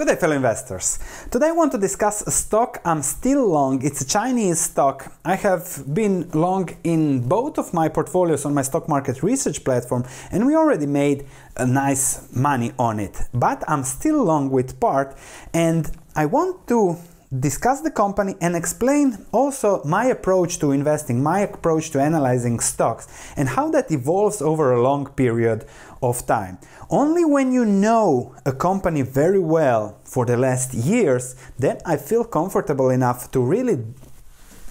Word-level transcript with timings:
Good 0.00 0.08
day, 0.08 0.16
fellow 0.16 0.36
investors. 0.36 0.98
Today 1.30 1.48
I 1.48 1.52
want 1.52 1.72
to 1.72 1.78
discuss 1.78 2.22
a 2.26 2.30
stock 2.30 2.80
I'm 2.86 3.02
still 3.02 3.46
long. 3.46 3.84
It's 3.84 4.00
a 4.00 4.06
Chinese 4.06 4.58
stock. 4.58 5.12
I 5.26 5.34
have 5.34 5.84
been 5.92 6.30
long 6.30 6.70
in 6.84 7.28
both 7.28 7.58
of 7.58 7.74
my 7.74 7.90
portfolios 7.90 8.46
on 8.46 8.54
my 8.54 8.62
stock 8.62 8.88
market 8.88 9.22
research 9.22 9.62
platform, 9.62 10.06
and 10.32 10.46
we 10.46 10.56
already 10.56 10.86
made 10.86 11.26
a 11.58 11.66
nice 11.66 12.34
money 12.34 12.72
on 12.78 12.98
it. 12.98 13.20
But 13.34 13.62
I'm 13.68 13.84
still 13.84 14.24
long 14.24 14.48
with 14.48 14.80
part, 14.80 15.18
and 15.52 15.90
I 16.16 16.24
want 16.24 16.66
to 16.68 16.96
discuss 17.38 17.80
the 17.82 17.90
company 17.90 18.34
and 18.40 18.56
explain 18.56 19.24
also 19.30 19.80
my 19.84 20.06
approach 20.06 20.58
to 20.58 20.72
investing, 20.72 21.22
my 21.22 21.40
approach 21.40 21.90
to 21.90 22.00
analyzing 22.00 22.58
stocks, 22.58 23.06
and 23.36 23.50
how 23.50 23.70
that 23.70 23.90
evolves 23.92 24.42
over 24.42 24.72
a 24.72 24.82
long 24.82 25.06
period 25.06 25.64
of 26.02 26.26
time. 26.26 26.58
Only 26.88 27.24
when 27.24 27.52
you 27.52 27.64
know 27.64 28.34
a 28.44 28.52
company 28.52 29.02
very 29.02 29.38
well 29.38 29.98
for 30.04 30.24
the 30.26 30.36
last 30.36 30.74
years, 30.74 31.36
then 31.58 31.78
I 31.84 31.96
feel 31.96 32.24
comfortable 32.24 32.90
enough 32.90 33.30
to 33.32 33.40
really 33.40 33.84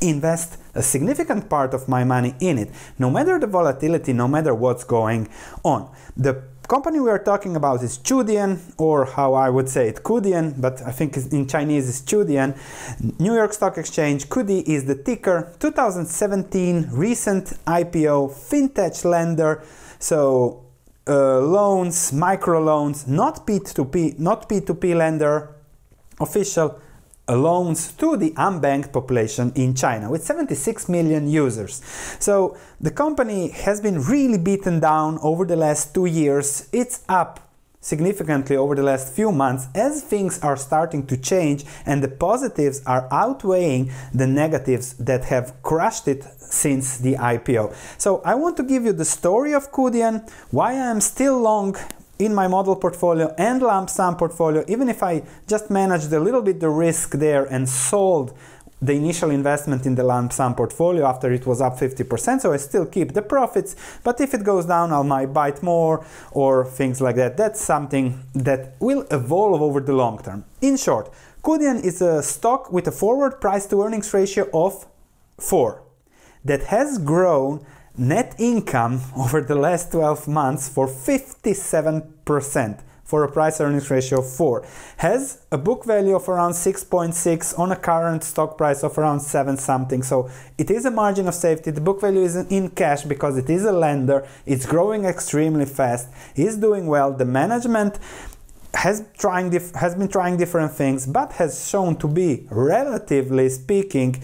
invest 0.02 0.58
a 0.76 0.82
significant 0.82 1.50
part 1.50 1.73
of 1.73 1.88
my 1.88 2.04
money 2.04 2.34
in 2.40 2.58
it, 2.58 2.72
no 2.98 3.10
matter 3.10 3.38
the 3.40 3.48
volatility, 3.48 4.14
no 4.14 4.28
matter 4.28 4.54
what's 4.54 4.84
going 4.84 5.28
on. 5.64 5.90
The 6.16 6.44
company 6.68 7.00
we 7.00 7.10
are 7.10 7.20
talking 7.20 7.56
about 7.56 7.84
is 7.84 7.98
Qudian, 7.98 8.59
or 8.78 9.06
how 9.06 9.34
I 9.34 9.50
would 9.50 9.68
say 9.68 9.90
it, 9.90 10.04
Kudian, 10.04 10.62
but 10.62 10.82
I 10.84 10.92
think 10.92 11.18
in 11.18 11.48
Chinese 11.48 11.90
it's 11.90 12.02
Qudian. 12.02 12.56
New 13.20 13.34
York 13.34 13.54
Stock 13.54 13.78
Exchange, 13.78 14.30
Kudi 14.30 14.62
is 14.64 14.86
the 14.86 14.96
ticker. 14.96 15.53
2017 15.59 16.90
recent 16.92 17.46
IPO, 17.66 18.31
fintech 18.31 19.03
lender. 19.03 19.64
So 19.98 20.69
uh, 21.10 21.40
loans, 21.40 22.14
micro 22.14 22.62
loans, 22.62 23.08
not 23.08 23.48
P2P, 23.48 24.20
not 24.20 24.48
P2P 24.48 24.96
lender, 24.96 25.56
official 26.20 26.80
loans 27.28 27.92
to 27.94 28.18
the 28.18 28.32
unbanked 28.32 28.92
population 28.92 29.52
in 29.56 29.76
China 29.76 30.10
with 30.10 30.24
76 30.24 30.88
million 30.90 31.28
users. 31.28 31.82
So 32.20 32.58
the 32.80 32.92
company 32.92 33.50
has 33.50 33.82
been 33.82 34.02
really 34.02 34.38
beaten 34.38 34.80
down 34.80 35.20
over 35.22 35.46
the 35.46 35.56
last 35.56 35.94
two 35.94 36.06
years. 36.06 36.70
It's 36.72 37.04
up 37.10 37.48
significantly 37.81 38.58
over 38.58 38.75
the 38.75 38.83
last 38.83 39.13
few 39.13 39.31
months 39.31 39.67
as 39.73 40.02
things 40.02 40.39
are 40.41 40.58
starting 40.58 41.05
to 41.08 41.16
change 41.17 41.63
and 41.85 42.03
the 42.03 42.08
positives 42.08 42.81
are 42.85 43.08
outweighing 43.11 43.91
the 44.13 44.27
negatives 44.27 44.94
that 44.94 45.25
have 45.25 45.53
crushed 45.63 46.07
it 46.07 46.23
since 46.38 46.97
the 46.97 47.13
IPO. 47.13 47.73
So 47.97 48.22
I 48.25 48.35
want 48.35 48.57
to 48.57 48.63
give 48.63 48.83
you 48.83 48.94
the 48.94 49.05
story 49.05 49.53
of 49.53 49.72
Qudian, 49.72 50.30
why 50.52 50.72
I 50.72 50.91
am 50.91 51.00
still 51.02 51.39
long 51.39 51.75
in 52.19 52.35
my 52.35 52.50
model 52.50 52.75
portfolio 52.75 53.33
and 53.38 53.61
lump 53.61 53.89
sum 53.89 54.17
portfolio, 54.17 54.66
even 54.67 54.89
if 54.89 55.02
I 55.02 55.23
just 55.47 55.69
managed 55.69 56.11
a 56.11 56.19
little 56.19 56.41
bit 56.41 56.59
the 56.59 56.69
risk 56.69 57.11
there 57.11 57.45
and 57.45 57.67
sold 57.67 58.38
the 58.81 58.94
initial 58.94 59.30
investment 59.31 59.85
in 59.85 59.95
the 59.95 60.03
lump 60.03 60.31
sum 60.31 60.55
portfolio 60.55 61.05
after 61.05 61.31
it 61.33 61.45
was 61.45 61.59
up 61.61 61.77
50%, 61.77 62.41
so 62.41 62.53
I 62.53 62.58
still 62.58 62.85
keep 62.85 63.13
the 63.13 63.22
profits. 63.22 63.75
But 64.03 64.22
if 64.22 64.33
it 64.33 64.44
goes 64.44 64.66
down, 64.66 64.94
I 64.94 65.02
might 65.02 65.33
buy 65.33 65.49
it 65.49 65.61
more 65.61 66.05
or 66.31 66.66
things 66.66 67.02
like 67.02 67.17
that. 67.17 67.35
That's 67.35 67.59
something 67.59 68.23
that 68.33 68.75
will 68.80 69.05
evolve 69.11 69.61
over 69.61 69.81
the 69.81 69.94
long 69.94 70.19
term. 70.23 70.45
In 70.61 70.77
short, 70.77 71.11
Qudian 71.44 71.83
is 71.83 72.02
a 72.02 72.23
stock 72.23 72.72
with 72.72 72.88
a 72.88 72.91
forward 72.91 73.41
price 73.41 73.66
to 73.67 73.81
earnings 73.81 74.13
ratio 74.13 74.50
of 74.53 74.85
4 75.39 75.81
that 76.45 76.63
has 76.63 76.97
grown 76.97 77.66
net 77.97 78.35
income 78.39 79.01
over 79.18 79.41
the 79.41 79.56
last 79.56 79.91
12 79.91 80.28
months 80.28 80.69
for 80.69 80.88
57% 80.88 82.79
for 83.09 83.24
a 83.24 83.31
price 83.31 83.59
earnings 83.59 83.90
ratio 83.90 84.20
of 84.20 84.31
4 84.31 84.64
has 84.97 85.40
a 85.52 85.58
book 85.58 85.84
value 85.84 86.16
of 86.16 86.30
around 86.30 86.52
6.6 86.52 87.58
on 87.58 87.72
a 87.72 87.75
current 87.75 88.24
stock 88.24 88.56
price 88.56 88.84
of 88.84 88.96
around 89.00 89.22
7 89.22 89.58
something. 89.58 90.03
So 90.03 90.30
it 90.59 90.70
is 90.70 90.86
a 90.86 90.92
margin 90.92 91.28
of 91.28 91.34
safety. 91.34 91.72
The 91.72 91.81
book 91.81 92.02
value 92.02 92.22
is 92.22 92.36
in 92.36 92.69
cash 92.69 93.02
because 93.06 93.36
it 93.36 93.50
is 93.50 93.66
a 93.66 93.72
lender. 93.72 94.28
It's 94.46 94.68
growing 94.68 95.06
extremely 95.06 95.66
fast. 95.66 96.08
Is 96.36 96.58
doing 96.58 96.86
well. 96.86 97.12
The 97.12 97.25
management 97.25 97.98
has 98.75 99.03
trying 99.18 99.52
has 99.84 99.96
been 99.96 100.08
trying 100.08 100.38
different 100.38 100.72
things 100.72 101.08
but 101.08 101.31
has 101.34 101.68
shown 101.68 101.96
to 101.96 102.08
be 102.08 102.46
relatively 102.52 103.50
speaking 103.50 104.22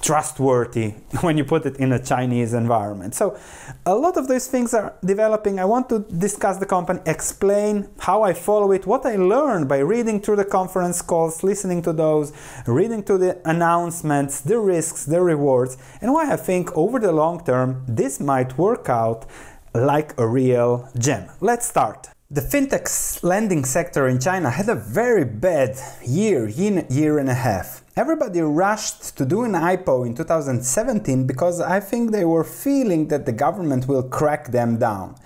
trustworthy 0.00 0.90
when 1.20 1.36
you 1.36 1.44
put 1.44 1.66
it 1.66 1.76
in 1.76 1.92
a 1.92 2.02
Chinese 2.02 2.54
environment. 2.54 3.14
So, 3.14 3.38
a 3.86 3.94
lot 3.94 4.16
of 4.16 4.28
those 4.28 4.46
things 4.46 4.74
are 4.74 4.94
developing. 5.04 5.58
I 5.58 5.64
want 5.64 5.88
to 5.88 6.00
discuss 6.00 6.58
the 6.58 6.66
company, 6.66 7.00
explain 7.06 7.88
how 7.98 8.22
I 8.22 8.32
follow 8.32 8.72
it, 8.72 8.86
what 8.86 9.06
I 9.06 9.16
learned 9.16 9.68
by 9.68 9.78
reading 9.78 10.20
through 10.20 10.36
the 10.36 10.44
conference 10.44 11.02
calls, 11.02 11.42
listening 11.42 11.82
to 11.82 11.92
those, 11.92 12.32
reading 12.66 13.02
to 13.04 13.18
the 13.18 13.40
announcements, 13.44 14.40
the 14.40 14.58
risks, 14.58 15.04
the 15.04 15.20
rewards, 15.20 15.76
and 16.00 16.12
why 16.12 16.32
I 16.32 16.36
think 16.36 16.76
over 16.76 16.98
the 16.98 17.12
long 17.12 17.44
term 17.44 17.84
this 17.88 18.20
might 18.20 18.58
work 18.58 18.88
out 18.88 19.26
like 19.74 20.18
a 20.18 20.26
real 20.26 20.88
gem. 20.98 21.28
Let's 21.40 21.66
start. 21.66 22.08
The 22.32 22.40
fintech 22.40 23.24
lending 23.24 23.64
sector 23.64 24.06
in 24.06 24.20
China 24.20 24.50
had 24.50 24.68
a 24.68 24.74
very 24.76 25.24
bad 25.24 25.76
year, 26.06 26.46
year 26.48 27.18
and 27.18 27.28
a 27.28 27.34
half. 27.34 27.79
Everybody 28.00 28.40
rushed 28.40 29.14
to 29.18 29.26
do 29.26 29.42
an 29.44 29.52
IPO 29.52 30.06
in 30.06 30.14
2017 30.14 31.26
because 31.26 31.60
I 31.60 31.80
think 31.80 32.12
they 32.12 32.24
were 32.24 32.44
feeling 32.44 33.08
that 33.08 33.26
the 33.26 33.32
government 33.32 33.88
will 33.88 34.04
crack 34.04 34.52
them 34.52 34.78
down 34.78 35.16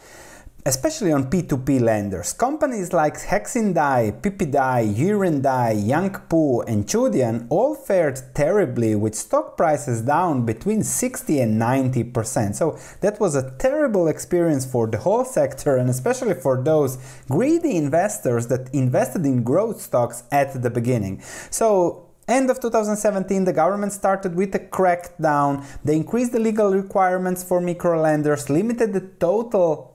especially 0.66 1.12
on 1.12 1.28
P2P 1.28 1.78
lenders. 1.82 2.32
Companies 2.32 2.94
like 2.94 3.18
Hexindai, 3.18 4.22
PPDai, 4.22 4.96
Yirendai, 4.96 5.72
Yangpu, 5.90 6.66
and 6.66 6.86
Qudian 6.86 7.46
all 7.50 7.74
fared 7.74 8.18
terribly 8.34 8.94
with 8.94 9.14
stock 9.14 9.58
prices 9.58 10.00
down 10.00 10.46
between 10.46 10.82
60 10.82 11.38
and 11.38 11.60
90%. 11.60 12.54
So 12.54 12.78
that 13.02 13.20
was 13.20 13.34
a 13.34 13.50
terrible 13.58 14.08
experience 14.08 14.64
for 14.64 14.86
the 14.86 14.96
whole 14.96 15.26
sector 15.26 15.76
and 15.76 15.90
especially 15.90 16.32
for 16.32 16.62
those 16.62 16.96
greedy 17.28 17.76
investors 17.76 18.46
that 18.46 18.74
invested 18.74 19.26
in 19.26 19.44
growth 19.44 19.82
stocks 19.82 20.22
at 20.32 20.62
the 20.62 20.70
beginning. 20.70 21.20
So 21.50 22.08
End 22.26 22.50
of 22.50 22.58
2017, 22.60 23.44
the 23.44 23.52
government 23.52 23.92
started 23.92 24.34
with 24.34 24.54
a 24.54 24.58
crackdown. 24.58 25.64
They 25.84 25.96
increased 25.96 26.32
the 26.32 26.38
legal 26.38 26.72
requirements 26.72 27.44
for 27.44 27.60
micro 27.60 28.00
lenders, 28.00 28.48
limited 28.48 28.94
the 28.94 29.00
total 29.00 29.94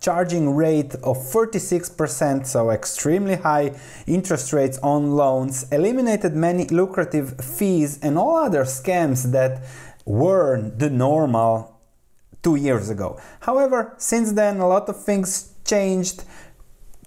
charging 0.00 0.54
rate 0.54 0.94
of 0.96 1.16
46%, 1.18 2.46
so 2.46 2.70
extremely 2.70 3.34
high 3.34 3.78
interest 4.06 4.52
rates 4.52 4.78
on 4.78 5.12
loans, 5.12 5.66
eliminated 5.70 6.34
many 6.34 6.66
lucrative 6.66 7.38
fees 7.40 7.98
and 8.00 8.16
all 8.16 8.36
other 8.36 8.62
scams 8.62 9.30
that 9.32 9.62
were 10.06 10.70
the 10.76 10.88
normal 10.88 11.76
two 12.42 12.56
years 12.56 12.88
ago. 12.88 13.20
However, 13.40 13.94
since 13.98 14.32
then, 14.32 14.58
a 14.58 14.68
lot 14.68 14.88
of 14.88 15.02
things 15.04 15.52
changed. 15.64 16.24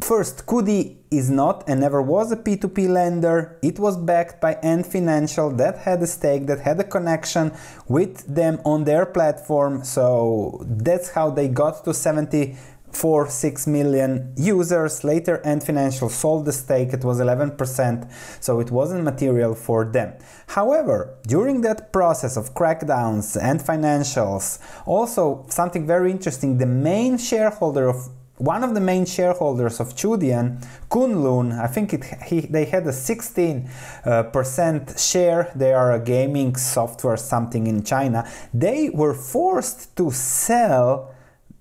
First, 0.03 0.45
Kudi 0.45 0.97
is 1.11 1.29
not 1.29 1.63
and 1.65 1.79
never 1.79 2.01
was 2.01 2.29
a 2.33 2.35
P2P 2.35 2.89
lender. 2.89 3.57
It 3.61 3.79
was 3.79 3.95
backed 3.95 4.41
by 4.41 4.55
Ant 4.55 4.85
Financial 4.85 5.49
that 5.51 5.77
had 5.77 6.03
a 6.03 6.07
stake, 6.07 6.45
that 6.47 6.59
had 6.59 6.77
a 6.81 6.83
connection 6.83 7.53
with 7.87 8.27
them 8.27 8.59
on 8.65 8.83
their 8.83 9.05
platform. 9.05 9.85
So 9.85 10.61
that's 10.67 11.11
how 11.11 11.29
they 11.29 11.47
got 11.47 11.85
to 11.85 11.93
70 11.93 12.57
for 12.91 13.29
6 13.29 13.65
million 13.65 14.33
users. 14.35 15.05
Later, 15.05 15.41
Ant 15.45 15.63
Financial 15.63 16.09
sold 16.09 16.43
the 16.43 16.51
stake, 16.51 16.91
it 16.91 17.05
was 17.05 17.21
11%, 17.21 18.11
so 18.43 18.59
it 18.59 18.71
wasn't 18.71 19.05
material 19.05 19.55
for 19.55 19.85
them. 19.85 20.15
However, 20.47 21.15
during 21.25 21.61
that 21.61 21.93
process 21.93 22.35
of 22.35 22.53
crackdowns 22.53 23.41
and 23.41 23.61
financials, 23.61 24.59
also 24.85 25.45
something 25.47 25.87
very 25.87 26.11
interesting, 26.11 26.57
the 26.57 26.65
main 26.65 27.17
shareholder 27.17 27.87
of 27.87 28.09
one 28.37 28.63
of 28.63 28.73
the 28.73 28.81
main 28.81 29.05
shareholders 29.05 29.79
of 29.79 29.95
Qudian, 29.95 30.65
Kunlun, 30.89 31.59
I 31.59 31.67
think 31.67 31.93
it, 31.93 32.03
he, 32.25 32.41
they 32.41 32.65
had 32.65 32.85
a 32.87 32.91
16% 32.91 33.67
uh, 34.05 34.97
share. 34.97 35.51
They 35.55 35.73
are 35.73 35.93
a 35.93 35.99
gaming 35.99 36.55
software 36.55 37.17
something 37.17 37.67
in 37.67 37.83
China. 37.83 38.27
They 38.53 38.89
were 38.89 39.13
forced 39.13 39.95
to 39.97 40.11
sell 40.11 41.13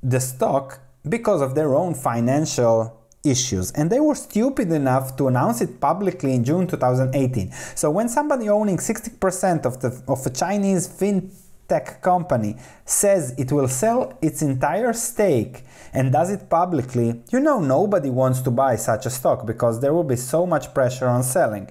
the 0.02 0.20
stock 0.20 0.80
because 1.08 1.42
of 1.42 1.54
their 1.54 1.74
own 1.74 1.94
financial 1.94 2.98
issues 3.24 3.70
and 3.72 3.88
they 3.88 4.00
were 4.00 4.16
stupid 4.16 4.72
enough 4.72 5.16
to 5.16 5.28
announce 5.28 5.60
it 5.60 5.80
publicly 5.80 6.34
in 6.34 6.42
June 6.42 6.66
2018. 6.66 7.52
So 7.76 7.90
when 7.90 8.08
somebody 8.08 8.48
owning 8.48 8.78
60% 8.78 9.64
of 9.64 9.80
the 9.80 10.02
of 10.08 10.26
a 10.26 10.30
Chinese 10.30 10.88
fintech 10.88 11.41
tech 11.72 12.02
company 12.02 12.52
says 12.84 13.34
it 13.38 13.50
will 13.50 13.69
sell 13.69 14.00
its 14.20 14.42
entire 14.42 14.92
stake 14.92 15.64
and 15.94 16.12
does 16.12 16.30
it 16.30 16.48
publicly, 16.48 17.22
you 17.32 17.40
know 17.40 17.58
nobody 17.60 18.10
wants 18.10 18.40
to 18.42 18.50
buy 18.50 18.76
such 18.76 19.06
a 19.06 19.10
stock 19.10 19.46
because 19.46 19.80
there 19.80 19.94
will 19.94 20.10
be 20.14 20.16
so 20.16 20.46
much 20.46 20.72
pressure 20.74 21.08
on 21.08 21.22
selling. 21.22 21.66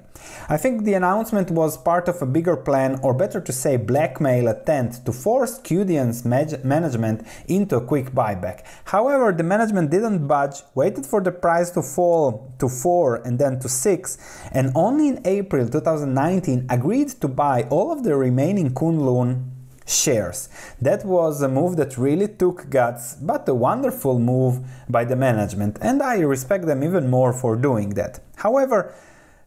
I 0.50 0.58
think 0.58 0.84
the 0.84 0.94
announcement 0.94 1.50
was 1.50 1.78
part 1.78 2.08
of 2.08 2.22
a 2.22 2.28
bigger 2.28 2.56
plan, 2.56 3.00
or 3.02 3.14
better 3.14 3.42
to 3.42 3.52
say, 3.52 3.78
blackmail 3.78 4.48
attempt 4.48 5.06
to 5.06 5.12
force 5.12 5.60
Qudian's 5.60 6.24
management 6.64 7.26
into 7.48 7.78
a 7.78 7.86
quick 7.86 8.12
buyback. 8.12 8.64
However, 8.86 9.32
the 9.32 9.44
management 9.44 9.90
didn't 9.90 10.28
budge, 10.28 10.58
waited 10.76 11.06
for 11.06 11.22
the 11.22 11.32
price 11.32 11.72
to 11.72 11.82
fall 11.82 12.54
to 12.60 12.70
4 12.70 13.24
and 13.26 13.40
then 13.40 13.60
to 13.62 13.70
6, 13.70 14.18
and 14.52 14.72
only 14.76 15.08
in 15.08 15.22
April 15.26 15.68
2019 15.68 16.68
agreed 16.70 17.10
to 17.22 17.28
buy 17.28 17.64
all 17.72 17.92
of 17.92 18.04
the 18.04 18.16
remaining 18.16 18.70
Kunlun 18.72 19.51
shares. 19.92 20.50
That 20.82 21.06
was 21.06 21.42
a 21.42 21.48
move 21.48 21.76
that 21.78 21.98
really 21.98 22.28
took 22.28 22.70
guts, 22.70 23.16
but 23.16 23.48
a 23.50 23.54
wonderful 23.54 24.20
move 24.20 24.60
by 24.90 25.06
the 25.06 25.16
management, 25.16 25.78
and 25.82 26.02
I 26.02 26.20
respect 26.20 26.66
them 26.66 26.84
even 26.84 27.10
more 27.10 27.34
for 27.34 27.56
doing 27.56 27.90
that. 27.92 28.20
However, 28.36 28.94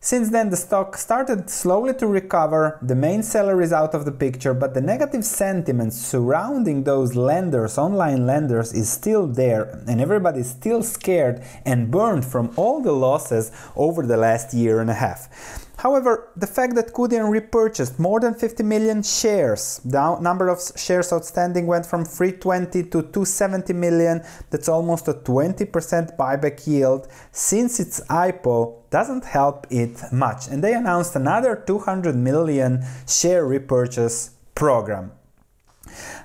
since 0.04 0.28
then, 0.28 0.50
the 0.50 0.56
stock 0.58 0.98
started 0.98 1.48
slowly 1.48 1.94
to 1.94 2.06
recover, 2.06 2.78
the 2.82 2.94
main 2.94 3.22
seller 3.22 3.62
is 3.62 3.72
out 3.72 3.94
of 3.94 4.04
the 4.04 4.12
picture, 4.12 4.52
but 4.52 4.74
the 4.74 4.82
negative 4.82 5.24
sentiment 5.24 5.94
surrounding 5.94 6.84
those 6.84 7.16
lenders, 7.16 7.78
online 7.78 8.26
lenders, 8.26 8.74
is 8.74 8.90
still 8.90 9.26
there, 9.26 9.82
and 9.88 10.02
everybody 10.02 10.40
is 10.40 10.50
still 10.50 10.82
scared 10.82 11.42
and 11.64 11.90
burned 11.90 12.26
from 12.26 12.52
all 12.56 12.82
the 12.82 12.92
losses 12.92 13.50
over 13.76 14.06
the 14.06 14.18
last 14.18 14.52
year 14.52 14.78
and 14.78 14.90
a 14.90 14.94
half. 14.94 15.64
However, 15.84 16.30
the 16.34 16.46
fact 16.46 16.76
that 16.76 16.94
Qudian 16.94 17.30
repurchased 17.30 17.98
more 17.98 18.18
than 18.18 18.32
50 18.32 18.62
million 18.62 19.02
shares, 19.02 19.82
the 19.84 20.18
number 20.18 20.48
of 20.48 20.58
shares 20.76 21.12
outstanding 21.12 21.66
went 21.66 21.84
from 21.84 22.06
320 22.06 22.84
to 22.84 23.02
270 23.02 23.74
million, 23.74 24.22
that's 24.48 24.70
almost 24.70 25.08
a 25.08 25.12
20% 25.12 26.16
buyback 26.16 26.66
yield 26.66 27.06
since 27.32 27.80
its 27.80 28.00
IPO 28.08 28.88
doesn't 28.88 29.26
help 29.26 29.66
it 29.68 30.02
much. 30.10 30.48
And 30.48 30.64
they 30.64 30.72
announced 30.72 31.16
another 31.16 31.62
200 31.66 32.16
million 32.16 32.82
share 33.06 33.44
repurchase 33.44 34.30
program. 34.54 35.12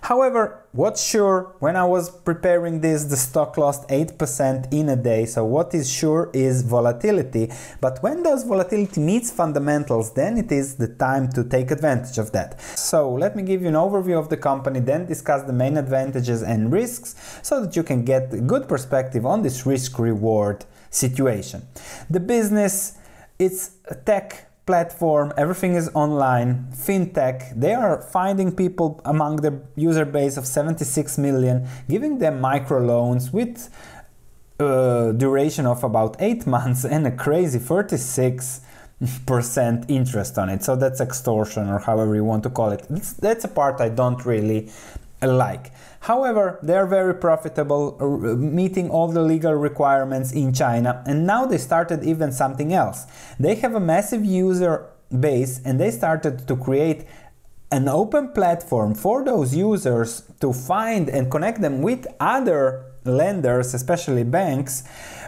However, 0.02 0.66
what's 0.72 1.04
sure, 1.04 1.56
when 1.60 1.76
I 1.76 1.86
was 1.86 2.10
preparing 2.10 2.82
this, 2.82 3.04
the 3.06 3.18
stock 3.18 3.58
lost 3.58 3.88
8% 3.90 4.72
in 4.74 4.90
a 4.90 4.96
day. 4.96 5.26
So, 5.26 5.46
what 5.46 5.74
is 5.74 5.90
sure 5.90 6.30
is 6.34 6.62
volatility. 6.62 7.52
But 7.82 8.02
when 8.02 8.24
those 8.24 8.44
volatility 8.44 9.02
meets 9.02 9.32
fundamentals, 9.32 10.14
then 10.14 10.38
it 10.38 10.52
is 10.52 10.76
the 10.76 10.88
time 10.88 11.30
to 11.30 11.44
take 11.44 11.72
advantage 11.72 12.18
of 12.18 12.32
that. 12.32 12.62
So, 12.78 13.14
let 13.14 13.36
me 13.36 13.44
give 13.44 13.62
you 13.62 13.68
an 13.68 13.76
overview 13.76 14.18
of 14.18 14.30
the 14.30 14.38
company, 14.38 14.80
then 14.80 15.06
discuss 15.06 15.44
the 15.44 15.54
main 15.54 15.78
advantages 15.78 16.42
and 16.42 16.72
risks 16.72 17.16
so 17.42 17.64
that 17.64 17.76
you 17.76 17.84
can 17.84 18.04
get 18.06 18.34
a 18.34 18.42
good 18.42 18.68
perspective 18.68 19.26
on 19.26 19.42
this 19.42 19.66
risk 19.66 20.00
reward 20.00 20.66
situation. 20.90 21.68
The 22.10 22.20
business, 22.20 22.98
it's 23.38 23.72
a 23.86 23.96
tech 23.96 24.49
platform, 24.70 25.34
everything 25.36 25.74
is 25.74 25.90
online, 25.96 26.50
fintech. 26.86 27.38
They 27.60 27.74
are 27.74 28.04
finding 28.04 28.56
people 28.56 29.02
among 29.04 29.38
the 29.38 29.54
user 29.76 30.06
base 30.06 30.38
of 30.38 30.46
76 30.46 31.18
million, 31.18 31.68
giving 31.90 32.20
them 32.20 32.40
microloans 32.40 33.34
with 33.34 33.56
a 34.60 35.12
duration 35.18 35.66
of 35.66 35.84
about 35.84 36.18
8 36.20 36.46
months 36.56 36.86
and 36.86 37.08
a 37.08 37.12
crazy 37.26 37.58
36 37.58 38.62
percent 39.26 39.86
interest 39.88 40.38
on 40.38 40.50
it. 40.50 40.62
So 40.62 40.76
that's 40.76 41.00
extortion 41.02 41.68
or 41.70 41.80
however 41.80 42.14
you 42.14 42.26
want 42.26 42.44
to 42.44 42.52
call 42.52 42.72
it. 42.72 42.86
That's, 42.90 43.14
that's 43.14 43.46
a 43.46 43.48
part 43.48 43.82
I 43.82 43.90
don't 43.90 44.24
really 44.24 44.70
like. 45.22 45.72
However, 46.02 46.60
they 46.64 46.76
are 46.76 46.88
very 46.88 47.14
profitable, 47.14 47.98
uh, 48.00 48.36
meeting 48.36 48.90
all 48.90 49.10
the 49.10 49.22
legal 49.22 49.54
requirements 49.54 50.32
in 50.32 50.54
China, 50.54 51.04
and 51.06 51.28
now 51.28 51.46
they 51.46 51.58
started 51.58 52.04
even 52.04 52.32
something 52.32 52.74
else. 52.74 53.06
They 53.40 53.56
have 53.56 53.76
a 53.76 53.80
massive 53.80 54.24
user 54.24 54.90
base 55.18 55.60
and 55.66 55.80
they 55.80 55.92
started 55.92 56.48
to 56.48 56.56
create 56.56 57.06
an 57.72 57.88
open 57.88 58.30
platform 58.30 58.96
for 58.96 59.24
those 59.24 59.56
users 59.56 60.24
to 60.40 60.54
find 60.54 61.10
and 61.10 61.30
connect 61.30 61.62
them 61.62 61.82
with 61.82 62.08
other 62.20 62.86
lenders, 63.06 63.74
especially 63.74 64.24
banks, 64.24 64.84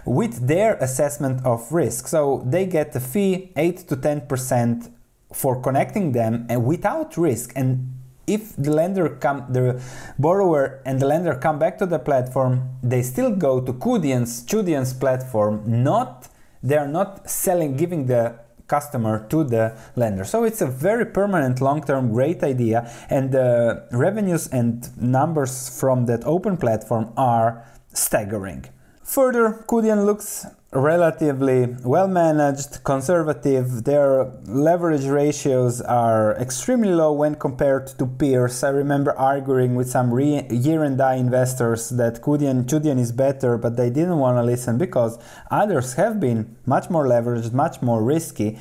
with 0.05 0.47
their 0.47 0.75
assessment 0.75 1.45
of 1.45 1.71
risk. 1.71 2.07
So 2.07 2.43
they 2.45 2.65
get 2.65 2.95
a 2.95 2.99
fee 2.99 3.51
8 3.55 3.77
to 3.89 3.95
10% 3.95 4.91
for 5.33 5.61
connecting 5.61 6.11
them 6.11 6.45
and 6.49 6.65
without 6.65 7.15
risk 7.15 7.53
and 7.55 7.93
if 8.27 8.56
the 8.56 8.71
lender 8.71 9.09
come 9.09 9.45
the 9.50 9.81
borrower 10.18 10.81
and 10.85 11.00
the 11.00 11.06
lender 11.06 11.35
come 11.35 11.57
back 11.59 11.77
to 11.77 11.85
the 11.85 12.00
platform 12.00 12.69
they 12.83 13.01
still 13.01 13.31
go 13.31 13.59
to 13.59 13.73
Qudian's 13.73 14.44
Qudian's 14.45 14.94
platform 14.94 15.63
not 15.65 16.27
they 16.63 16.77
are 16.77 16.88
not 16.88 17.29
selling 17.29 17.75
giving 17.75 18.06
the 18.06 18.35
customer 18.71 19.27
to 19.27 19.44
the 19.44 19.75
lender. 19.97 20.23
So 20.23 20.45
it's 20.45 20.62
a 20.62 20.71
very 20.89 21.06
permanent 21.06 21.59
long-term 21.59 22.13
great 22.13 22.41
idea 22.41 22.89
and 23.09 23.31
the 23.31 23.85
revenues 23.91 24.47
and 24.47 24.74
numbers 24.97 25.53
from 25.79 26.06
that 26.06 26.21
open 26.25 26.56
platform 26.56 27.12
are 27.17 27.65
staggering. 27.94 28.62
Further 29.03 29.65
Qudian 29.67 30.06
looks 30.06 30.45
relatively 30.73 31.75
well 31.83 32.07
managed, 32.07 32.83
conservative. 32.83 33.83
Their 33.83 34.31
leverage 34.45 35.06
ratios 35.06 35.81
are 35.81 36.35
extremely 36.38 36.94
low 36.94 37.12
when 37.12 37.35
compared 37.35 37.88
to 38.00 38.06
peers. 38.07 38.63
I 38.63 38.69
remember 38.69 39.18
arguing 39.18 39.75
with 39.75 39.89
some 39.89 40.13
re- 40.13 40.47
Yirendai 40.50 41.19
investors 41.19 41.89
that 41.89 42.21
Kudian, 42.21 42.65
Qudian 42.65 43.00
is 43.00 43.12
better, 43.12 43.57
but 43.57 43.75
they 43.75 43.89
didn't 43.89 44.18
want 44.18 44.38
to 44.38 44.44
listen 44.44 44.77
because 44.77 45.19
others 45.50 45.94
have 45.95 46.19
been 46.19 46.56
much 46.65 46.89
more 46.89 47.06
leveraged, 47.06 47.51
much 47.51 47.81
more 47.81 48.01
risky. 48.01 48.57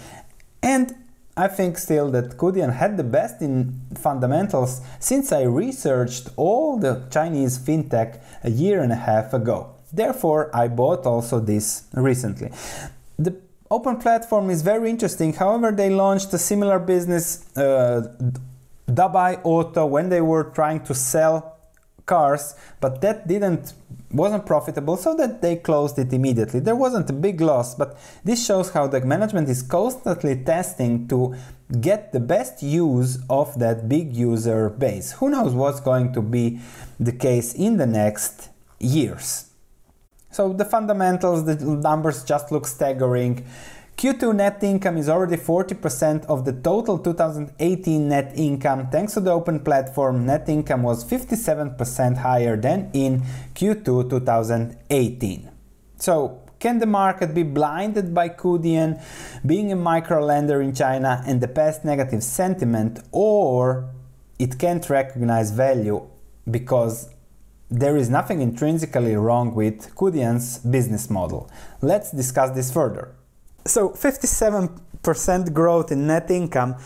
And 0.63 0.95
I 1.37 1.47
think 1.47 1.79
still 1.79 2.11
that 2.11 2.37
Kudian 2.37 2.75
had 2.75 2.97
the 2.97 3.05
best 3.05 3.41
in 3.41 3.81
fundamentals 3.95 4.81
since 4.99 5.31
I 5.31 5.43
researched 5.43 6.29
all 6.37 6.77
the 6.77 7.07
Chinese 7.11 7.57
fintech 7.59 8.21
a 8.43 8.51
year 8.51 8.83
and 8.83 8.93
a 8.93 8.97
half 8.97 9.33
ago. 9.33 9.77
Therefore, 9.93 10.51
I 10.55 10.69
bought 10.69 11.07
also 11.07 11.41
this 11.41 11.85
recently. 11.95 12.51
The 13.19 13.37
open 13.71 13.97
platform 13.97 14.51
is 14.51 14.63
very 14.63 14.91
interesting. 14.91 15.33
However, 15.33 15.73
they 15.73 15.91
launched 15.91 16.33
a 16.33 16.39
similar 16.39 16.79
business, 16.79 17.47
uh, 17.57 18.13
Dabai 18.89 19.41
Auto, 19.45 19.87
when 19.87 20.09
they 20.09 20.21
were 20.21 20.45
trying 20.45 20.81
to 20.85 20.95
sell 20.95 21.57
cars, 22.07 22.55
but 22.81 23.01
that 23.01 23.29
didn't 23.29 23.75
wasn't 24.13 24.45
profitable, 24.45 24.97
so 24.97 25.15
that 25.15 25.41
they 25.41 25.55
closed 25.55 25.97
it 25.97 26.13
immediately. 26.13 26.59
There 26.59 26.75
wasn't 26.75 27.09
a 27.11 27.13
big 27.13 27.41
loss, 27.41 27.77
but 27.77 27.97
this 28.25 28.45
shows 28.45 28.71
how 28.71 28.89
the 28.89 29.01
management 29.03 29.49
is 29.49 29.63
constantly 29.63 30.35
testing 30.35 31.07
to 31.09 31.37
get 31.81 32.13
the 32.13 32.19
best 32.19 32.61
use 32.61 33.19
of 33.31 33.57
that 33.61 33.89
big 33.89 34.13
user 34.13 34.69
base. 34.69 35.13
Who 35.13 35.31
knows 35.31 35.55
what's 35.55 35.79
going 35.79 36.13
to 36.15 36.23
be 36.23 36.59
the 36.99 37.13
case 37.13 37.55
in 37.55 37.77
the 37.77 37.87
next 37.87 38.49
years. 38.81 39.50
So 40.41 40.55
the 40.55 40.65
fundamentals, 40.65 41.45
the 41.45 41.57
numbers 41.57 42.25
just 42.25 42.51
look 42.51 42.67
staggering. 42.67 43.45
Q2 43.99 44.35
net 44.35 44.65
income 44.65 44.97
is 44.97 45.07
already 45.07 45.37
40% 45.37 46.25
of 46.25 46.47
the 46.47 46.55
total 46.55 46.99
2018 46.99 48.09
net 48.09 48.33
income. 48.37 48.89
Thanks 48.89 49.13
to 49.13 49.21
the 49.21 49.33
open 49.33 49.61
platform, 49.61 50.25
net 50.25 50.49
income 50.49 50.83
was 50.83 51.05
57% 51.05 52.17
higher 52.17 52.57
than 52.57 52.91
in 52.95 53.23
Q2 53.53 54.09
2018. 54.09 55.51
So, 55.99 56.41
can 56.59 56.79
the 56.79 56.87
market 56.87 57.35
be 57.35 57.43
blinded 57.43 58.15
by 58.15 58.31
Kudian, 58.31 59.05
being 59.45 59.71
a 59.73 59.77
micro 59.77 60.25
lender 60.25 60.63
in 60.63 60.75
China 60.75 61.23
and 61.27 61.43
the 61.43 61.49
past 61.49 61.85
negative 61.85 62.23
sentiment, 62.23 63.01
or 63.13 63.91
it 64.39 64.59
can't 64.59 64.89
recognize 64.89 65.51
value 65.51 66.01
because 66.51 67.11
there 67.71 67.97
is 67.97 68.11
nothing 68.11 68.41
intrinsically 68.41 69.15
wrong 69.15 69.55
with 69.55 69.95
Qudian's 69.95 70.59
business 70.59 71.09
model. 71.09 71.49
Let's 71.81 72.11
discuss 72.11 72.51
this 72.51 72.73
further. 72.73 73.15
So 73.65 73.91
57% 73.91 75.53
growth 75.53 75.93
in 75.93 76.07
net 76.07 76.31
income, 76.31 76.77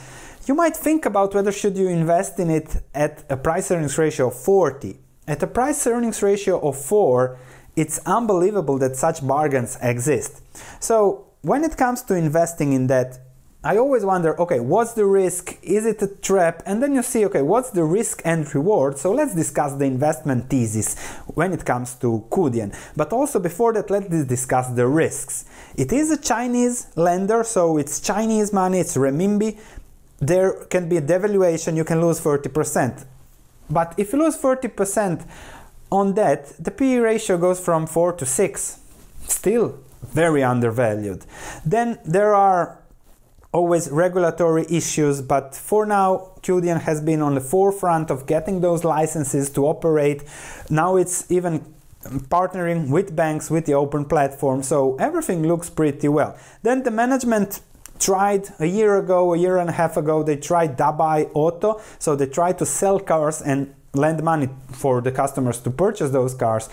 you 0.47 0.55
might 0.55 0.77
think 0.77 1.07
about 1.07 1.35
whether 1.35 1.53
should 1.53 1.77
you 1.77 1.89
invest 1.89 2.39
in 2.39 2.51
it 2.51 2.83
at 2.95 3.25
a 3.31 3.37
price 3.37 3.71
earnings 3.71 3.97
ratio 3.97 4.29
of 4.29 4.35
40. 4.35 4.99
At 5.27 5.43
a 5.43 5.47
price 5.47 5.87
earnings 5.87 6.23
ratio 6.23 6.61
of 6.61 6.77
4, 6.77 7.39
it's 7.77 7.99
unbelievable 8.05 8.79
that 8.79 8.97
such 8.97 9.27
bargains 9.27 9.79
exist. 9.81 10.43
So 10.81 11.29
when 11.41 11.65
it 11.65 11.77
comes 11.79 12.03
to 12.03 12.15
investing 12.15 12.75
in 12.75 12.89
that 12.89 13.21
I 13.65 13.79
always 13.79 14.05
wonder, 14.05 14.39
okay, 14.39 14.61
what's 14.61 14.93
the 14.93 15.07
risk? 15.07 15.57
Is 15.63 15.87
it 15.87 16.03
a 16.03 16.09
trap? 16.09 16.63
And 16.67 16.83
then 16.83 16.95
you 16.95 17.03
see, 17.03 17.25
okay, 17.25 17.41
what's 17.41 17.71
the 17.71 17.83
risk 17.83 18.21
and 18.23 18.55
reward? 18.55 18.99
So 18.99 19.11
let's 19.11 19.35
discuss 19.35 19.73
the 19.73 19.87
investment 19.87 20.51
thesis 20.51 20.99
when 21.29 21.55
it 21.55 21.65
comes 21.65 21.95
to 21.97 22.27
Kudian. 22.31 22.77
But 22.95 23.15
also 23.15 23.41
before 23.41 23.73
that, 23.73 23.89
let's 23.91 24.25
discuss 24.27 24.69
the 24.69 24.87
risks. 24.87 25.47
It 25.77 25.95
is 25.95 26.11
a 26.11 26.19
Chinese 26.19 26.89
lender, 26.95 27.43
so 27.43 27.79
it's 27.79 28.01
Chinese 28.01 28.53
money, 28.53 28.81
it's 28.81 28.99
renminbi. 28.99 29.59
There 30.19 30.53
can 30.67 30.87
be 30.91 30.99
a 30.99 31.03
devaluation, 31.03 31.75
you 31.75 31.85
can 31.85 32.03
lose 32.03 32.21
40%. 32.21 33.07
But 33.71 33.95
if 33.97 34.13
you 34.13 34.19
lose 34.19 34.37
40% 34.37 35.27
on 35.91 36.13
that, 36.15 36.63
the 36.63 36.71
PE 36.71 36.99
ratio 36.99 37.39
goes 37.39 37.61
from 37.61 37.87
4 37.87 38.13
to 38.13 38.27
6. 38.27 38.79
Still 39.27 39.79
very 40.03 40.43
undervalued. 40.43 41.25
Then 41.65 41.99
there 42.05 42.35
are 42.35 42.79
always 43.55 43.89
regulatory 43.89 44.67
issues, 44.69 45.23
but 45.23 45.55
for 45.55 45.87
now, 45.87 46.33
Qudian 46.43 46.81
has 46.81 47.01
been 47.01 47.23
on 47.23 47.35
the 47.37 47.41
forefront 47.41 48.11
of 48.11 48.27
getting 48.27 48.61
those 48.61 48.83
licenses 48.83 49.49
to 49.51 49.65
operate. 49.67 50.25
Now 50.69 50.97
it's 50.97 51.31
even 51.31 51.65
partnering 52.29 52.91
with 52.91 53.15
banks 53.15 53.51
with 53.51 53.65
the 53.65 53.75
open 53.75 54.05
platform, 54.07 54.63
so 54.63 54.97
everything 54.97 55.47
looks 55.47 55.71
pretty 55.71 56.09
well. 56.09 56.37
Then 56.63 56.83
the 56.83 56.91
management 56.91 57.61
tried 58.01 58.49
a 58.59 58.67
year 58.67 58.99
ago, 58.99 59.33
a 59.33 59.39
year 59.39 59.57
and 59.59 59.71
a 59.71 59.73
half 59.73 59.97
ago, 59.97 60.25
they 60.25 60.37
tried 60.37 60.77
Dabai 60.77 61.31
Auto, 61.33 61.81
so 62.01 62.17
they 62.17 62.27
tried 62.27 62.59
to 62.59 62.67
sell 62.67 62.99
cars 62.99 63.41
and 63.41 63.73
lend 63.95 64.21
money 64.25 64.49
for 64.73 65.01
the 65.01 65.13
customers 65.13 65.61
to 65.61 65.71
purchase 65.71 66.11
those 66.11 66.35
cars 66.35 66.69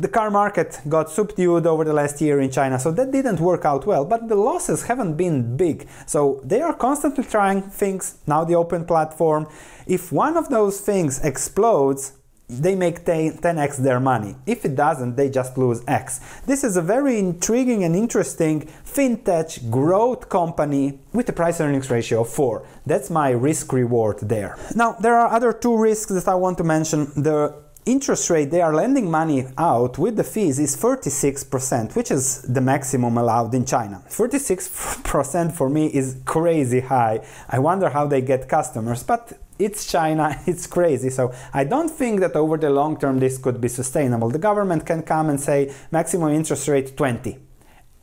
the 0.00 0.08
car 0.08 0.30
market 0.30 0.80
got 0.88 1.10
subdued 1.10 1.66
over 1.66 1.84
the 1.84 1.92
last 1.92 2.20
year 2.20 2.40
in 2.40 2.50
China, 2.50 2.78
so 2.78 2.90
that 2.92 3.10
didn't 3.10 3.40
work 3.40 3.64
out 3.64 3.86
well, 3.86 4.04
but 4.04 4.28
the 4.28 4.36
losses 4.36 4.84
haven't 4.84 5.14
been 5.16 5.56
big. 5.56 5.88
So 6.06 6.40
they 6.44 6.60
are 6.60 6.74
constantly 6.74 7.24
trying 7.24 7.62
things, 7.62 8.18
now 8.26 8.44
the 8.44 8.54
open 8.54 8.84
platform. 8.84 9.46
If 9.86 10.12
one 10.12 10.36
of 10.36 10.48
those 10.48 10.80
things 10.80 11.24
explodes, 11.24 12.12
they 12.50 12.74
make 12.74 13.04
10x 13.04 13.76
their 13.76 14.00
money. 14.00 14.34
If 14.46 14.64
it 14.64 14.74
doesn't, 14.74 15.16
they 15.16 15.28
just 15.28 15.58
lose 15.58 15.82
X. 15.86 16.20
This 16.46 16.64
is 16.64 16.78
a 16.78 16.82
very 16.82 17.18
intriguing 17.18 17.84
and 17.84 17.94
interesting 17.94 18.70
fintech 18.86 19.70
growth 19.70 20.30
company 20.30 20.98
with 21.12 21.28
a 21.28 21.32
price 21.34 21.60
earnings 21.60 21.90
ratio 21.90 22.22
of 22.22 22.30
4. 22.30 22.66
That's 22.86 23.10
my 23.10 23.30
risk 23.30 23.70
reward 23.74 24.20
there. 24.22 24.56
Now, 24.74 24.92
there 24.92 25.18
are 25.18 25.30
other 25.30 25.52
two 25.52 25.76
risks 25.76 26.10
that 26.10 26.26
I 26.26 26.36
want 26.36 26.56
to 26.58 26.64
mention. 26.64 27.12
The 27.22 27.54
interest 27.88 28.28
rate 28.28 28.50
they 28.50 28.60
are 28.60 28.74
lending 28.74 29.10
money 29.10 29.46
out 29.56 29.98
with 29.98 30.16
the 30.16 30.24
fees 30.24 30.58
is 30.58 30.76
36%, 30.76 31.96
which 31.96 32.10
is 32.10 32.42
the 32.42 32.60
maximum 32.60 33.16
allowed 33.16 33.54
in 33.54 33.64
China. 33.64 34.02
36% 34.08 35.52
for 35.52 35.70
me 35.70 35.86
is 35.86 36.20
crazy 36.24 36.80
high. 36.80 37.24
I 37.48 37.58
wonder 37.58 37.88
how 37.88 38.06
they 38.06 38.20
get 38.20 38.48
customers, 38.48 39.02
but 39.02 39.32
it's 39.58 39.90
China, 39.90 40.40
it's 40.46 40.66
crazy. 40.66 41.10
So 41.10 41.32
I 41.54 41.64
don't 41.64 41.90
think 41.90 42.20
that 42.20 42.36
over 42.36 42.56
the 42.56 42.70
long 42.70 42.98
term 42.98 43.18
this 43.18 43.38
could 43.38 43.60
be 43.60 43.68
sustainable. 43.68 44.28
The 44.30 44.38
government 44.38 44.84
can 44.84 45.02
come 45.02 45.30
and 45.30 45.40
say 45.40 45.74
maximum 45.90 46.32
interest 46.32 46.68
rate 46.68 46.96
20. 46.96 47.38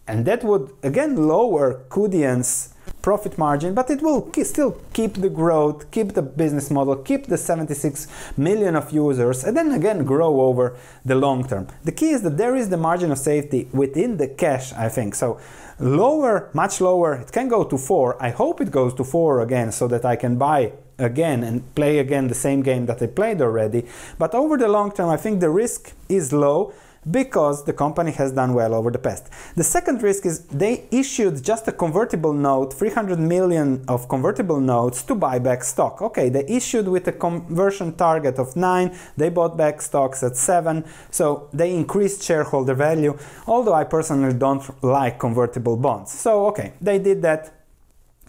And 0.08 0.26
that 0.26 0.44
would 0.44 0.72
again 0.84 1.28
lower 1.28 1.86
Qudian's 1.90 2.75
profit 3.06 3.38
margin, 3.38 3.76
but 3.76 3.88
it 3.92 4.02
will 4.02 4.32
still 4.44 4.72
keep 4.92 5.14
the 5.14 5.30
growth, 5.30 5.92
keep 5.92 6.14
the 6.16 6.24
business 6.24 6.72
model, 6.72 6.96
keep 6.96 7.28
the 7.28 7.38
76 7.38 8.08
million 8.36 8.76
of 8.76 8.92
users, 8.92 9.44
and 9.44 9.56
then 9.56 9.72
again 9.72 10.04
grow 10.04 10.42
over 10.42 10.76
the 11.06 11.14
long 11.14 11.48
term. 11.48 11.68
The 11.84 11.92
key 11.92 12.10
is 12.10 12.24
that 12.24 12.38
there 12.38 12.56
is 12.56 12.70
the 12.70 12.78
margin 12.78 13.12
of 13.12 13.20
safety 13.20 13.68
within 13.72 14.18
the 14.18 14.28
cash, 14.28 14.74
I 14.74 14.90
think. 14.90 15.14
So 15.14 15.40
lower, 15.80 16.50
much 16.54 16.82
lower, 16.82 17.14
it 17.14 17.32
can 17.32 17.48
go 17.48 17.64
to 17.64 17.78
4. 17.78 18.18
I 18.20 18.32
hope 18.32 18.60
it 18.60 18.72
goes 18.72 18.96
to 18.96 19.04
4 19.04 19.42
again 19.42 19.72
so 19.72 19.88
that 19.88 20.04
I 20.04 20.16
can 20.16 20.38
buy 20.38 20.74
again 20.98 21.44
and 21.44 21.62
play 21.76 22.00
again 22.00 22.28
the 22.28 22.42
same 22.48 22.64
game 22.64 22.88
that 22.88 23.04
I 23.04 23.08
played 23.08 23.40
already. 23.40 23.86
But 24.18 24.34
over 24.34 24.58
the 24.58 24.68
long 24.68 24.92
term, 24.92 25.10
I 25.10 25.18
think 25.18 25.42
the 25.42 25.52
risk 25.52 25.94
is 26.10 26.34
low 26.34 26.74
because 27.10 27.66
the 27.66 27.74
company 27.74 28.12
has 28.12 28.32
done 28.32 28.54
well 28.54 28.74
over 28.74 28.92
the 28.92 28.98
past. 28.98 29.30
The 29.56 29.64
second 29.64 30.02
risk 30.02 30.26
is 30.26 30.46
they 30.48 30.86
issued 30.92 31.44
just 31.44 31.68
a 31.68 31.72
convertible 31.72 32.34
note, 32.34 32.74
300 32.74 33.20
million 33.20 33.84
of 33.88 34.10
convertible 34.10 34.60
notes 34.60 35.04
to 35.04 35.16
buy 35.16 35.40
back 35.40 35.64
stock. 35.64 36.02
Okay, 36.02 36.30
they 36.30 36.46
issued 36.48 36.88
with 36.88 37.08
a 37.08 37.12
conversion 37.12 37.94
target 37.96 38.40
of 38.40 38.56
9, 38.56 38.96
they 39.18 39.30
bought 39.30 39.58
back 39.58 39.82
stocks 39.82 40.24
at 40.24 40.36
7, 40.36 40.86
so 41.12 41.50
they 41.54 41.74
increased 41.76 42.24
shareholder 42.24 42.74
value, 42.74 43.18
although 43.48 43.74
I 43.74 43.84
personally 43.84 44.34
don't 44.34 44.64
like 44.84 45.20
convertible 45.20 45.78
bonds. 45.78 46.12
So, 46.12 46.48
okay, 46.48 46.74
they 46.82 47.00
did 47.00 47.22
that, 47.22 47.54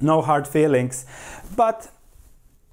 no 0.00 0.21
hard 0.21 0.47
feelings, 0.47 1.06
but 1.56 1.88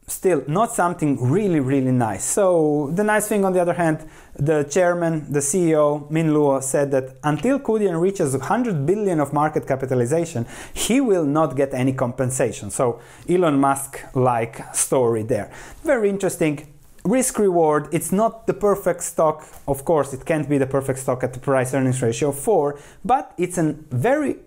still 0.08 0.44
not 0.48 0.74
something 0.74 1.32
really 1.32 1.60
really 1.60 1.92
nice. 1.92 2.24
So 2.24 2.92
the 2.94 3.04
nice 3.04 3.28
thing 3.28 3.46
on 3.46 3.54
the 3.54 3.62
other 3.62 3.74
hand 3.74 4.06
the 4.36 4.64
chairman 4.64 5.32
the 5.32 5.40
ceo 5.40 6.10
min 6.10 6.32
luo 6.32 6.62
said 6.62 6.92
that 6.92 7.16
until 7.24 7.60
Qudian 7.60 8.00
reaches 8.00 8.36
100 8.36 8.86
billion 8.86 9.20
of 9.20 9.32
market 9.34 9.68
capitalization 9.68 10.46
he 10.74 11.00
will 11.00 11.26
not 11.26 11.56
get 11.56 11.74
any 11.74 11.94
compensation. 11.94 12.70
So 12.70 13.00
elon 13.30 13.60
musk 13.60 14.02
like 14.16 14.76
story 14.76 15.24
there. 15.24 15.52
Very 15.84 16.10
interesting. 16.10 16.68
Risk 17.06 17.38
reward 17.40 17.88
it's 17.92 18.12
not 18.12 18.48
the 18.48 18.54
perfect 18.54 19.04
stock. 19.04 19.46
Of 19.68 19.86
course 19.86 20.14
it 20.14 20.26
can't 20.26 20.50
be 20.50 20.58
the 20.58 20.68
perfect 20.68 21.00
stock 21.00 21.24
at 21.24 21.34
the 21.34 21.40
price 21.40 21.74
earnings 21.74 22.02
ratio 22.02 22.30
of 22.30 22.40
4 22.40 22.78
but 23.06 23.34
it's 23.38 23.58
a 23.58 23.74
very 23.92 24.38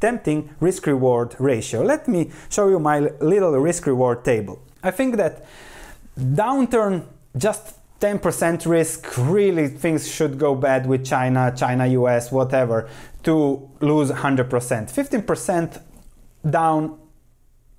tempting 0.00 0.50
risk 0.60 0.86
reward 0.86 1.34
ratio. 1.38 1.82
Let 1.82 2.08
me 2.08 2.30
show 2.50 2.68
you 2.68 2.78
my 2.78 3.00
little 3.20 3.52
risk 3.58 3.86
reward 3.86 4.24
table 4.24 4.63
I 4.84 4.90
think 4.90 5.16
that 5.16 5.44
downturn 6.16 7.06
just 7.36 7.78
10% 8.00 8.66
risk, 8.66 9.16
really 9.16 9.66
things 9.66 10.06
should 10.06 10.38
go 10.38 10.54
bad 10.54 10.86
with 10.86 11.06
China, 11.06 11.52
China, 11.56 11.86
US, 11.86 12.30
whatever, 12.30 12.88
to 13.22 13.68
lose 13.80 14.10
100%. 14.10 14.46
15% 14.48 15.80
down 16.48 16.98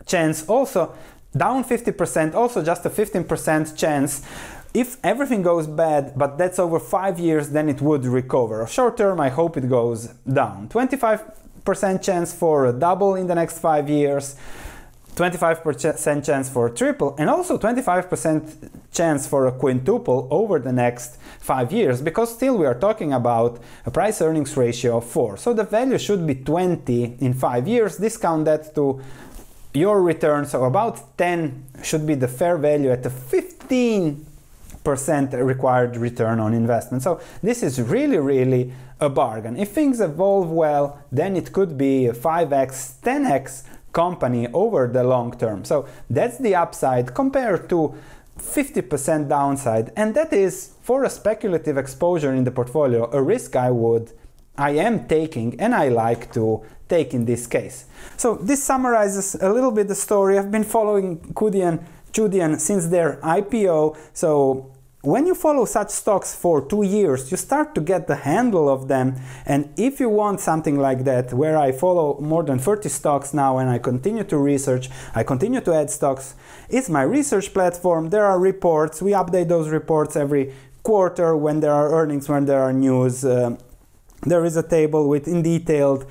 chance, 0.08 0.48
also 0.48 0.96
down 1.38 1.64
50%, 1.64 2.34
also 2.34 2.64
just 2.64 2.86
a 2.86 2.90
15% 2.90 3.78
chance. 3.78 4.24
If 4.74 4.98
everything 5.04 5.44
goes 5.44 5.68
bad, 5.68 6.18
but 6.18 6.40
that's 6.40 6.58
over 6.58 6.80
five 6.80 7.20
years, 7.20 7.50
then 7.50 7.70
it 7.70 7.82
would 7.82 8.04
recover. 8.06 8.66
Short 8.66 8.98
term, 8.98 9.20
I 9.20 9.30
hope 9.30 9.58
it 9.58 9.70
goes 9.70 10.08
down. 10.32 10.70
25% 10.70 12.02
chance 12.02 12.34
for 12.34 12.66
a 12.66 12.74
double 12.74 13.14
in 13.14 13.28
the 13.28 13.36
next 13.36 13.60
five 13.60 13.90
years. 13.90 14.36
25% 15.16 16.26
chance 16.26 16.50
for 16.50 16.68
a 16.68 16.72
triple 16.72 17.16
and 17.18 17.30
also 17.30 17.58
25% 17.58 18.70
chance 18.92 19.28
for 19.28 19.48
a 19.48 19.52
quintuple 19.52 20.28
over 20.30 20.60
the 20.60 20.72
next 20.72 21.18
five 21.40 21.72
years 21.72 22.02
because 22.02 22.34
still 22.34 22.58
we 22.58 22.66
are 22.66 22.76
talking 22.76 23.14
about 23.14 23.60
a 23.86 23.92
price 23.92 24.22
earnings 24.22 24.56
ratio 24.58 24.98
of 24.98 25.06
4 25.06 25.38
so 25.38 25.54
the 25.54 25.64
value 25.64 25.98
should 25.98 26.26
be 26.28 26.36
20 26.36 27.18
in 27.20 27.34
five 27.34 27.68
years 27.68 27.98
discount 27.98 28.46
that 28.46 28.76
to 28.76 29.02
your 29.74 30.02
return 30.02 30.46
so 30.46 30.66
about 30.66 31.18
10 31.18 31.66
should 31.84 32.06
be 32.06 32.16
the 32.16 32.28
fair 32.28 32.58
value 32.58 32.92
at 32.92 33.04
the 33.04 33.10
15 33.10 34.26
percent 34.86 35.34
required 35.34 35.98
return 35.98 36.40
on 36.40 36.54
investment. 36.54 37.04
So 37.04 37.20
this 37.44 37.64
is 37.64 37.82
really 37.82 38.20
really 38.20 38.72
a 39.02 39.10
bargain. 39.10 39.58
If 39.58 39.72
things 39.72 40.00
evolve 40.00 40.50
well 40.50 41.00
then 41.12 41.36
it 41.36 41.52
could 41.52 41.78
be 41.78 42.06
a 42.06 42.14
5x 42.14 43.02
10x 43.02 43.64
company 43.96 44.48
over 44.54 44.88
the 44.88 45.04
long 45.04 45.32
term. 45.32 45.66
So 45.66 45.88
that's 46.10 46.38
the 46.38 46.54
upside 46.54 47.16
compared 47.16 47.70
to 47.70 47.96
50% 48.38 49.30
downside, 49.30 49.94
and 49.96 50.14
that 50.14 50.34
is 50.34 50.74
for 50.82 51.06
a 51.06 51.10
speculative 51.10 51.78
exposure 51.78 52.34
in 52.34 52.44
the 52.44 52.52
portfolio, 52.52 53.10
a 53.14 53.22
risk 53.22 53.56
I 53.56 53.72
would, 53.72 54.12
I 54.58 54.72
am 54.72 55.08
taking, 55.08 55.60
and 55.60 55.74
I 55.74 55.88
like 55.88 56.34
to 56.34 56.62
take 56.90 57.14
in 57.14 57.26
this 57.26 57.48
case. 57.48 57.86
So 58.18 58.36
this 58.36 58.62
summarizes 58.62 59.36
a 59.42 59.50
little 59.52 59.72
bit 59.72 59.88
the 59.88 59.96
story. 59.96 60.38
I've 60.38 60.52
been 60.52 60.66
following 60.66 61.20
Qudian, 61.34 61.84
Qudian 62.12 62.60
since 62.60 62.88
their 62.88 63.20
IPO, 63.24 63.98
so 64.14 64.72
when 65.06 65.28
you 65.28 65.36
follow 65.36 65.66
such 65.66 65.90
stocks 65.90 66.36
for 66.36 66.66
two 66.66 66.84
years, 66.84 67.30
you 67.32 67.38
start 67.38 67.76
to 67.76 67.82
get 67.82 68.08
the 68.08 68.16
handle 68.16 68.68
of 68.68 68.88
them. 68.88 69.16
And 69.46 69.70
if 69.78 70.00
you 70.00 70.10
want 70.10 70.40
something 70.40 70.78
like 70.78 71.04
that, 71.04 71.34
where 71.34 71.58
I 71.58 71.72
follow 71.72 72.20
more 72.20 72.44
than 72.44 72.60
30 72.60 72.90
stocks 72.90 73.34
now 73.34 73.58
and 73.58 73.70
I 73.70 73.78
continue 73.78 74.24
to 74.26 74.38
research, 74.38 74.90
I 75.14 75.24
continue 75.24 75.62
to 75.62 75.74
add 75.74 75.90
stocks, 75.90 76.36
it's 76.70 76.90
my 76.90 77.04
research 77.04 77.54
platform. 77.54 78.10
There 78.10 78.26
are 78.26 78.40
reports, 78.40 79.02
we 79.02 79.12
update 79.12 79.48
those 79.48 79.70
reports 79.70 80.16
every 80.16 80.54
quarter 80.84 81.36
when 81.36 81.60
there 81.60 81.74
are 81.74 81.92
earnings, 81.94 82.28
when 82.28 82.46
there 82.46 82.62
are 82.62 82.74
news. 82.74 83.24
Uh, 83.24 83.58
there 84.26 84.44
is 84.44 84.58
a 84.58 84.64
table 84.64 85.08
with 85.08 85.28
in 85.28 85.44
detailed 85.44 86.06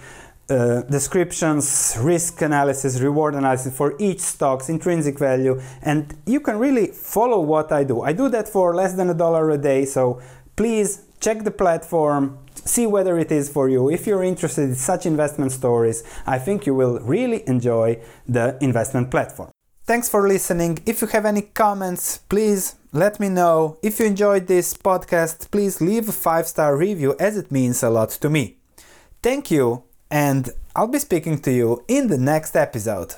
uh, 0.51 0.83
descriptions, 0.83 1.97
risk 2.01 2.43
analysis, 2.43 3.01
reward 3.01 3.35
analysis 3.35 3.77
for 3.77 3.95
each 3.99 4.21
stock's 4.21 4.69
intrinsic 4.69 5.19
value, 5.19 5.61
and 5.83 6.15
you 6.27 6.41
can 6.41 6.59
really 6.59 6.89
follow 6.89 7.41
what 7.41 7.73
I 7.73 7.85
do. 7.85 8.03
I 8.03 8.13
do 8.13 8.29
that 8.29 8.49
for 8.49 8.75
less 8.75 8.95
than 8.95 9.09
a 9.11 9.15
dollar 9.15 9.51
a 9.51 9.59
day, 9.59 9.85
so 9.85 10.21
please 10.57 11.03
check 11.21 11.45
the 11.45 11.51
platform, 11.51 12.39
see 12.55 12.87
whether 12.87 13.19
it 13.19 13.33
is 13.33 13.49
for 13.49 13.69
you. 13.69 13.91
If 13.91 14.07
you're 14.07 14.23
interested 14.23 14.63
in 14.63 14.75
such 14.75 15.07
investment 15.07 15.53
stories, 15.53 16.05
I 16.27 16.39
think 16.39 16.67
you 16.67 16.75
will 16.75 16.99
really 17.01 17.43
enjoy 17.49 18.01
the 18.29 18.59
investment 18.61 19.11
platform. 19.11 19.51
Thanks 19.87 20.09
for 20.09 20.29
listening. 20.29 20.79
If 20.87 21.03
you 21.03 21.09
have 21.09 21.27
any 21.27 21.43
comments, 21.43 22.19
please 22.19 22.77
let 22.93 23.21
me 23.21 23.29
know. 23.29 23.79
If 23.83 24.01
you 24.01 24.07
enjoyed 24.07 24.47
this 24.47 24.73
podcast, 24.75 25.51
please 25.51 25.81
leave 25.81 26.09
a 26.09 26.13
five 26.13 26.47
star 26.47 26.77
review 26.77 27.15
as 27.19 27.37
it 27.37 27.51
means 27.51 27.83
a 27.83 27.91
lot 27.91 28.11
to 28.11 28.31
me. 28.31 28.57
Thank 29.23 29.51
you 29.51 29.85
and 30.15 30.51
I'll 30.77 30.87
be 30.87 31.01
speaking 31.01 31.41
to 31.41 31.53
you 31.53 31.85
in 31.89 32.07
the 32.07 32.17
next 32.17 32.55
episode. 32.55 33.17